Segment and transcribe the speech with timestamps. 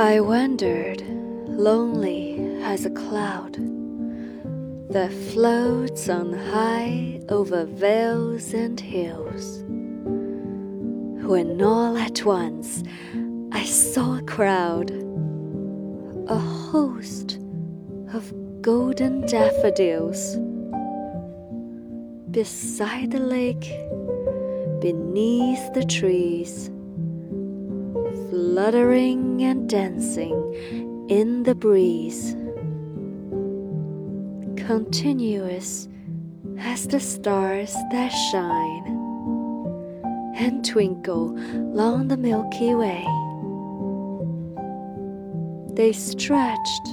[0.00, 1.02] I wandered,
[1.48, 3.54] lonely as a cloud
[4.90, 9.64] that floats on high over vales and hills.
[11.28, 12.84] When all at once
[13.52, 14.90] I saw a crowd,
[16.28, 17.40] a host
[18.14, 20.38] of golden daffodils.
[22.30, 23.72] Beside the lake,
[24.80, 26.70] beneath the trees
[28.28, 30.34] fluttering and dancing
[31.08, 32.36] in the breeze,
[34.56, 35.88] continuous
[36.58, 38.84] as the stars that shine
[40.36, 43.06] and twinkle along the Milky Way.
[45.74, 46.88] They stretched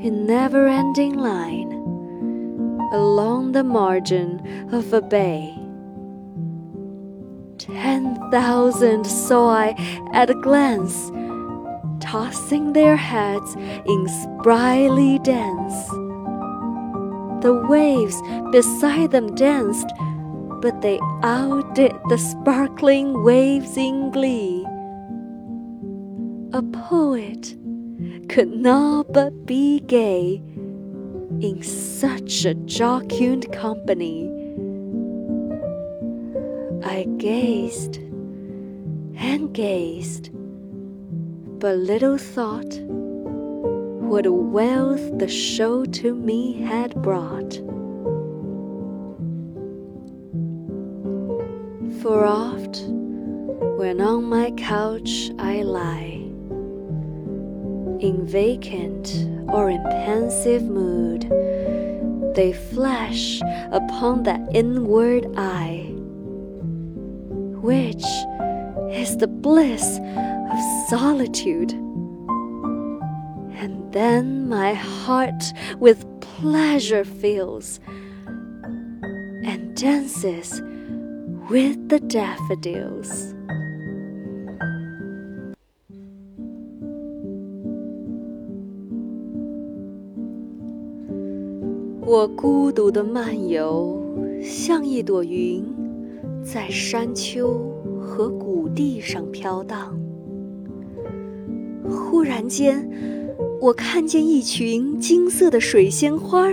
[0.00, 1.87] in never ending line
[2.92, 4.40] along the margin
[4.72, 5.54] of a bay
[7.58, 9.74] Ten thousand saw I
[10.14, 11.10] at a glance,
[11.98, 15.88] tossing their heads in sprightly dance.
[17.42, 18.16] The waves
[18.52, 19.88] beside them danced,
[20.62, 24.64] but they outdid the sparkling waves in glee.
[26.52, 27.56] A poet
[28.28, 30.40] could not but be gay
[31.40, 34.28] in such a jocund company.
[36.84, 37.98] I gazed
[39.16, 40.30] and gazed,
[41.60, 42.80] but little thought
[44.08, 47.54] what wealth the show to me had brought.
[52.02, 52.82] For oft,
[53.78, 56.24] when on my couch I lie,
[58.00, 61.22] in vacant or in pensive mood,
[62.34, 63.40] they flash
[63.72, 65.94] upon that inward eye
[67.60, 68.04] which
[68.90, 71.72] is the bliss of solitude.
[73.60, 77.80] And then my heart with pleasure fills
[79.44, 80.62] and dances
[81.50, 83.34] with the daffodils.
[92.08, 94.02] 我孤独的漫游，
[94.42, 95.62] 像一朵云。
[96.42, 97.60] 在山丘
[98.00, 99.94] 和谷地上飘荡。
[101.86, 102.88] 忽然间，
[103.60, 106.50] 我看见一群金色的水仙花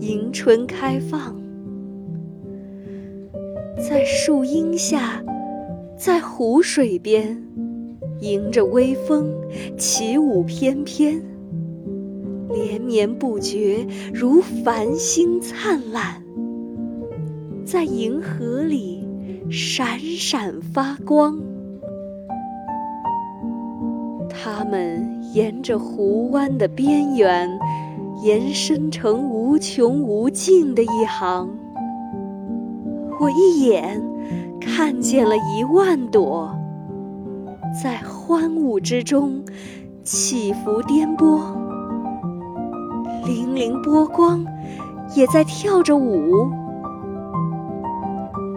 [0.00, 1.34] 迎春开放，
[3.78, 5.24] 在树荫下，
[5.96, 7.42] 在湖水边，
[8.20, 9.32] 迎着微风
[9.78, 11.22] 起舞翩翩，
[12.54, 16.22] 连绵不绝，如繁星灿烂，
[17.66, 19.02] 在银河里。
[19.50, 21.38] 闪闪发光，
[24.30, 27.46] 它们沿着湖湾的边缘
[28.22, 31.46] 延伸成无穷无尽的一行。
[33.20, 34.02] 我一眼
[34.58, 36.50] 看见了一万朵，
[37.82, 39.44] 在欢舞之中
[40.02, 41.54] 起伏颠簸，
[43.24, 44.44] 粼粼波光
[45.16, 46.50] 也在跳着舞。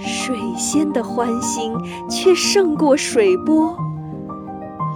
[0.00, 1.72] 水仙的欢欣
[2.08, 3.76] 却胜过水波，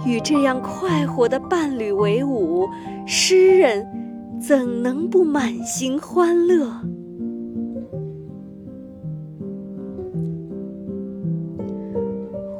[0.05, 2.67] 与这样快活的伴侣为伍，
[3.05, 3.85] 诗人
[4.39, 6.71] 怎能不满心欢乐？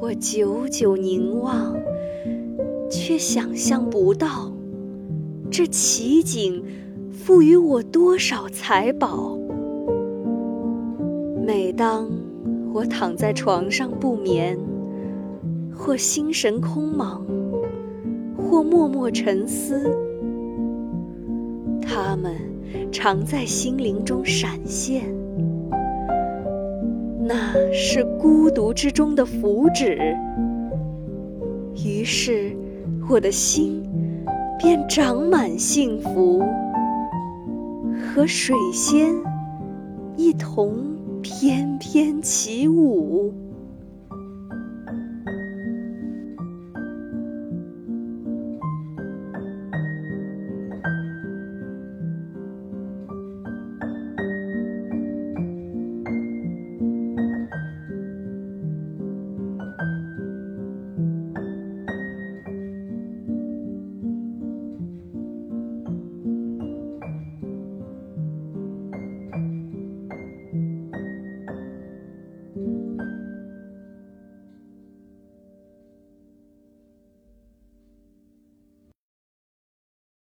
[0.02, 1.76] 我久久凝望，
[2.90, 4.52] 却想象不到
[5.50, 6.64] 这奇景
[7.26, 9.38] 赋予我多少财宝。
[11.42, 12.06] 每当。
[12.74, 14.60] 我躺在床上不眠，
[15.74, 17.22] 或心神空茫，
[18.36, 19.96] 或默默沉思。
[21.82, 22.34] 它们
[22.92, 25.04] 常在心灵中闪现，
[27.22, 30.18] 那是孤独之中的福祉。
[31.86, 32.52] 于是，
[33.08, 33.84] 我的心
[34.58, 36.42] 便长满幸福，
[38.14, 39.12] 和水仙
[40.16, 40.94] 一同。
[41.24, 43.34] 翩翩起舞。